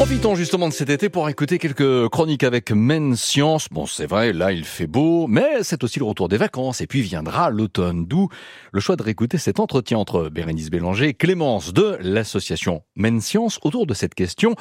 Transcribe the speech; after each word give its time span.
Profitons 0.00 0.34
justement 0.34 0.66
de 0.66 0.72
cet 0.72 0.88
été 0.88 1.10
pour 1.10 1.28
écouter 1.28 1.58
quelques 1.58 2.08
chroniques 2.08 2.42
avec 2.42 2.72
Men 2.72 3.16
Science. 3.16 3.68
Bon, 3.70 3.84
c'est 3.84 4.06
vrai, 4.06 4.32
là 4.32 4.50
il 4.50 4.64
fait 4.64 4.86
beau, 4.86 5.26
mais 5.26 5.62
c'est 5.62 5.84
aussi 5.84 5.98
le 5.98 6.06
retour 6.06 6.30
des 6.30 6.38
vacances 6.38 6.80
et 6.80 6.86
puis 6.86 7.02
viendra 7.02 7.50
l'automne. 7.50 8.06
D'où 8.06 8.30
le 8.72 8.80
choix 8.80 8.96
de 8.96 9.02
réécouter 9.02 9.36
cet 9.36 9.60
entretien 9.60 9.98
entre 9.98 10.30
Bérénice 10.30 10.70
Bélanger 10.70 11.08
et 11.08 11.12
Clémence 11.12 11.74
de 11.74 11.98
l'association 12.00 12.80
Men 12.96 13.20
Science 13.20 13.58
autour 13.62 13.86
de 13.86 13.92
cette 13.92 14.14
question. 14.14 14.54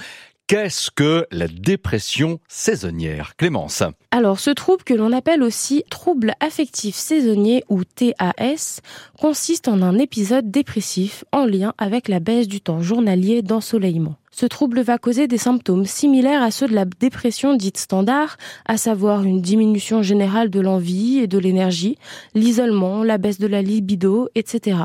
Qu'est-ce 0.48 0.92
que 0.92 1.26
la 1.32 1.48
dépression 1.48 2.42
saisonnière? 2.50 3.38
Clémence 3.38 3.82
Alors, 4.12 4.42
ce 4.42 4.50
trouble 4.50 4.84
que 4.84 4.94
l'on 4.94 5.14
appelle 5.14 5.42
aussi 5.42 5.86
trouble 5.90 6.34
affectif 6.42 6.96
saisonnier 6.96 7.64
ou 7.70 7.86
TAS 7.86 8.82
consiste 9.18 9.70
en 9.70 9.82
un 9.84 10.00
épisode 10.00 10.52
dépressif 10.52 11.24
en 11.32 11.46
lien 11.46 11.74
avec 11.78 12.10
la 12.10 12.20
baisse 12.20 12.50
du 12.50 12.60
temps 12.60 12.82
journalier 12.82 13.42
d'ensoleillement. 13.42 14.19
Ce 14.40 14.46
trouble 14.46 14.80
va 14.80 14.98
causer 14.98 15.28
des 15.28 15.38
symptômes 15.38 15.84
similaires 15.84 16.42
à 16.42 16.50
ceux 16.50 16.70
de 16.70 16.74
la 16.74 16.86
dépression 16.86 17.56
dite 17.56 17.76
standard, 17.76 18.38
à 18.66 18.78
savoir 18.78 19.26
une 19.26 19.42
diminution 19.42 20.02
générale 20.02 20.50
de 20.50 20.62
l'envie 20.62 21.18
et 21.18 21.28
de 21.28 21.38
l'énergie, 21.38 21.98
l'isolement, 22.36 23.04
la 23.04 23.18
baisse 23.18 23.40
de 23.40 23.48
la 23.48 23.62
libido, 23.62 24.30
etc. 24.36 24.78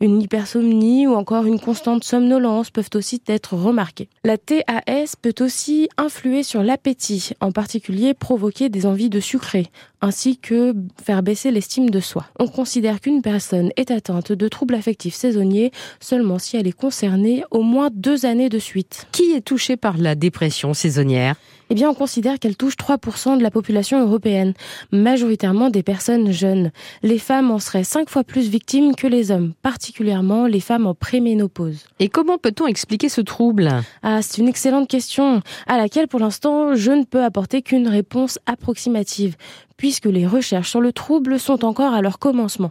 Une 0.00 0.20
hypersomnie 0.20 1.06
ou 1.06 1.14
encore 1.14 1.46
une 1.46 1.60
constante 1.60 2.04
somnolence 2.04 2.70
peuvent 2.70 2.90
aussi 2.94 3.22
être 3.26 3.54
remarquées. 3.54 4.08
La 4.24 4.38
TAS 4.38 5.16
peut 5.20 5.34
aussi 5.40 5.88
influer 5.96 6.42
sur 6.42 6.62
l'appétit, 6.62 7.30
en 7.40 7.52
particulier 7.52 8.14
provoquer 8.14 8.68
des 8.68 8.86
envies 8.86 9.10
de 9.10 9.20
sucrer, 9.20 9.66
ainsi 10.00 10.36
que 10.36 10.74
faire 11.02 11.22
baisser 11.22 11.50
l'estime 11.50 11.90
de 11.90 12.00
soi. 12.00 12.26
On 12.38 12.48
considère 12.48 13.00
qu'une 13.00 13.22
personne 13.22 13.70
est 13.76 13.90
atteinte 13.90 14.32
de 14.32 14.48
troubles 14.48 14.74
affectifs 14.74 15.14
saisonniers 15.14 15.72
seulement 16.00 16.38
si 16.38 16.56
elle 16.56 16.66
est 16.66 16.72
concernée 16.72 17.44
au 17.50 17.62
moins 17.62 17.88
deux 17.92 18.26
années 18.26 18.48
de 18.48 18.58
suite. 18.58 18.91
Qui 19.12 19.32
est 19.32 19.40
touché 19.40 19.76
par 19.76 19.96
la 19.98 20.14
dépression 20.14 20.74
saisonnière 20.74 21.36
eh 21.70 21.74
bien, 21.74 21.88
on 21.88 21.94
considère 21.94 22.38
qu'elle 22.38 22.54
touche 22.54 22.76
3% 22.76 23.38
de 23.38 23.42
la 23.42 23.50
population 23.50 23.98
européenne, 23.98 24.52
majoritairement 24.90 25.70
des 25.70 25.82
personnes 25.82 26.30
jeunes. 26.30 26.70
Les 27.02 27.18
femmes 27.18 27.50
en 27.50 27.58
seraient 27.58 27.82
cinq 27.82 28.10
fois 28.10 28.24
plus 28.24 28.50
victimes 28.50 28.94
que 28.94 29.06
les 29.06 29.30
hommes, 29.30 29.54
particulièrement 29.62 30.46
les 30.46 30.60
femmes 30.60 30.86
en 30.86 30.94
préménopause. 30.94 31.86
Et 31.98 32.10
comment 32.10 32.36
peut-on 32.36 32.66
expliquer 32.66 33.08
ce 33.08 33.22
trouble 33.22 33.70
Ah, 34.02 34.20
c'est 34.20 34.42
une 34.42 34.48
excellente 34.48 34.86
question, 34.86 35.40
à 35.66 35.78
laquelle 35.78 36.08
pour 36.08 36.20
l'instant 36.20 36.74
je 36.74 36.92
ne 36.92 37.04
peux 37.04 37.24
apporter 37.24 37.62
qu'une 37.62 37.88
réponse 37.88 38.38
approximative 38.44 39.36
puisque 39.82 40.06
les 40.06 40.28
recherches 40.28 40.70
sur 40.70 40.80
le 40.80 40.92
trouble 40.92 41.40
sont 41.40 41.64
encore 41.64 41.92
à 41.92 42.02
leur 42.02 42.20
commencement. 42.20 42.70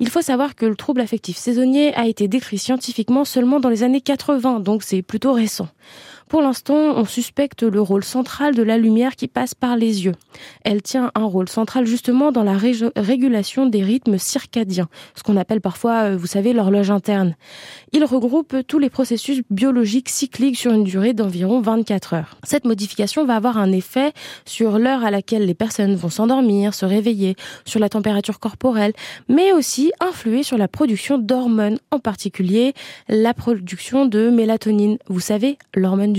Il 0.00 0.08
faut 0.10 0.22
savoir 0.22 0.56
que 0.56 0.66
le 0.66 0.74
trouble 0.74 1.00
affectif 1.00 1.36
saisonnier 1.36 1.94
a 1.94 2.08
été 2.08 2.26
décrit 2.26 2.58
scientifiquement 2.58 3.24
seulement 3.24 3.60
dans 3.60 3.68
les 3.68 3.84
années 3.84 4.00
80, 4.00 4.58
donc 4.58 4.82
c'est 4.82 5.02
plutôt 5.02 5.32
récent. 5.32 5.68
Pour 6.28 6.42
l'instant, 6.42 6.74
on 6.74 7.06
suspecte 7.06 7.62
le 7.62 7.80
rôle 7.80 8.04
central 8.04 8.54
de 8.54 8.62
la 8.62 8.76
lumière 8.76 9.16
qui 9.16 9.28
passe 9.28 9.54
par 9.54 9.76
les 9.76 10.04
yeux. 10.04 10.14
Elle 10.62 10.82
tient 10.82 11.10
un 11.14 11.24
rôle 11.24 11.48
central 11.48 11.86
justement 11.86 12.32
dans 12.32 12.42
la 12.42 12.56
régulation 12.96 13.64
des 13.64 13.82
rythmes 13.82 14.18
circadiens, 14.18 14.88
ce 15.14 15.22
qu'on 15.22 15.38
appelle 15.38 15.62
parfois, 15.62 16.10
euh, 16.10 16.16
vous 16.16 16.26
savez, 16.26 16.52
l'horloge 16.52 16.90
interne. 16.90 17.34
Il 17.92 18.04
regroupe 18.04 18.56
tous 18.66 18.78
les 18.78 18.90
processus 18.90 19.40
biologiques 19.48 20.10
cycliques 20.10 20.58
sur 20.58 20.72
une 20.72 20.84
durée 20.84 21.14
d'environ 21.14 21.62
24 21.62 22.12
heures. 22.12 22.36
Cette 22.44 22.66
modification 22.66 23.24
va 23.24 23.36
avoir 23.36 23.56
un 23.56 23.72
effet 23.72 24.12
sur 24.44 24.78
l'heure 24.78 25.04
à 25.04 25.10
laquelle 25.10 25.46
les 25.46 25.54
personnes 25.54 25.94
vont 25.94 26.10
s'endormir, 26.10 26.74
se 26.74 26.84
réveiller, 26.84 27.36
sur 27.64 27.80
la 27.80 27.88
température 27.88 28.38
corporelle, 28.38 28.92
mais 29.28 29.52
aussi 29.52 29.92
influer 30.00 30.42
sur 30.42 30.58
la 30.58 30.68
production 30.68 31.16
d'hormones, 31.16 31.78
en 31.90 32.00
particulier 32.00 32.74
la 33.08 33.32
production 33.32 34.04
de 34.04 34.28
mélatonine. 34.28 34.98
Vous 35.08 35.20
savez, 35.20 35.56
l'hormone 35.74 36.12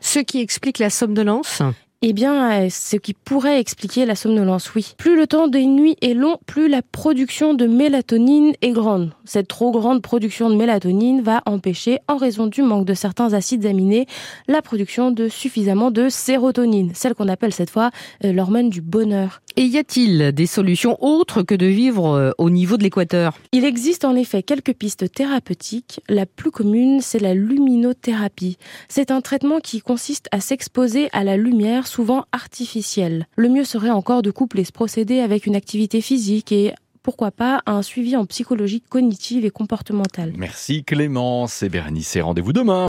Ce 0.00 0.18
qui 0.20 0.40
explique 0.40 0.78
la 0.78 0.90
somnolence 0.90 1.62
eh 2.06 2.12
bien, 2.12 2.64
euh, 2.64 2.68
ce 2.70 2.96
qui 2.96 3.14
pourrait 3.14 3.58
expliquer 3.58 4.04
la 4.04 4.14
somnolence, 4.14 4.74
oui. 4.74 4.92
Plus 4.98 5.16
le 5.16 5.26
temps 5.26 5.48
des 5.48 5.64
nuits 5.64 5.96
est 6.02 6.12
long, 6.12 6.36
plus 6.44 6.68
la 6.68 6.82
production 6.82 7.54
de 7.54 7.66
mélatonine 7.66 8.52
est 8.60 8.72
grande. 8.72 9.12
Cette 9.24 9.48
trop 9.48 9.70
grande 9.70 10.02
production 10.02 10.50
de 10.50 10.54
mélatonine 10.54 11.22
va 11.22 11.40
empêcher, 11.46 12.00
en 12.06 12.18
raison 12.18 12.46
du 12.46 12.60
manque 12.60 12.84
de 12.84 12.92
certains 12.92 13.32
acides 13.32 13.64
aminés, 13.64 14.04
la 14.48 14.60
production 14.60 15.12
de 15.12 15.28
suffisamment 15.30 15.90
de 15.90 16.10
sérotonine, 16.10 16.90
celle 16.94 17.14
qu'on 17.14 17.28
appelle 17.28 17.54
cette 17.54 17.70
fois 17.70 17.90
euh, 18.22 18.34
l'hormone 18.34 18.68
du 18.68 18.82
bonheur. 18.82 19.40
Et 19.56 19.62
y 19.62 19.78
a-t-il 19.78 20.32
des 20.32 20.46
solutions 20.46 20.98
autres 21.02 21.42
que 21.42 21.54
de 21.54 21.66
vivre 21.66 22.08
euh, 22.08 22.32
au 22.36 22.50
niveau 22.50 22.76
de 22.76 22.82
l'équateur? 22.82 23.38
Il 23.52 23.64
existe 23.64 24.04
en 24.04 24.14
effet 24.14 24.42
quelques 24.42 24.74
pistes 24.74 25.10
thérapeutiques. 25.10 26.00
La 26.10 26.26
plus 26.26 26.50
commune, 26.50 27.00
c'est 27.00 27.20
la 27.20 27.34
luminothérapie. 27.34 28.58
C'est 28.88 29.10
un 29.10 29.22
traitement 29.22 29.60
qui 29.60 29.80
consiste 29.80 30.28
à 30.32 30.40
s'exposer 30.40 31.08
à 31.12 31.24
la 31.24 31.36
lumière 31.38 31.86
souvent 31.94 32.24
artificielle. 32.32 33.28
Le 33.36 33.48
mieux 33.48 33.62
serait 33.62 33.90
encore 33.90 34.22
de 34.22 34.32
coupler 34.32 34.64
ce 34.64 34.72
procédé 34.72 35.20
avec 35.20 35.46
une 35.46 35.54
activité 35.54 36.00
physique 36.00 36.50
et 36.50 36.74
pourquoi 37.04 37.30
pas 37.30 37.62
un 37.66 37.82
suivi 37.82 38.16
en 38.16 38.24
psychologie 38.24 38.80
cognitive 38.80 39.44
et 39.44 39.50
comportementale. 39.50 40.32
Merci 40.36 40.82
Clémence 40.82 41.62
et 41.62 41.68
Bérénice 41.68 42.16
rendez-vous 42.20 42.52
demain. 42.52 42.82